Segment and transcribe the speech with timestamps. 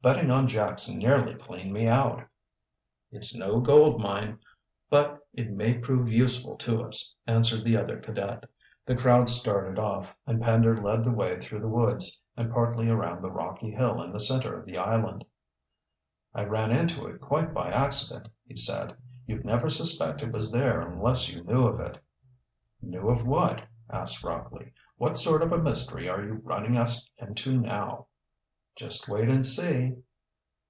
[0.00, 2.22] Betting on Jackson nearly cleaned me out."
[3.10, 4.38] "It's no gold mine,
[4.88, 8.44] but it may prove useful to us," answered the other cadet.
[8.86, 13.22] The crowd started off, and Pender led the way through the woods and partly around
[13.22, 15.24] the rocky hill in the center of the island.
[16.32, 18.96] "I ran into it quite by accident," he said.
[19.26, 21.98] "You'd never suspect it was there unless you knew of it."
[22.80, 24.72] "Knew of what?" asked Rockley.
[24.96, 28.06] "What sort of a mystery are you running us into now?"
[28.76, 29.96] "Just wait and see."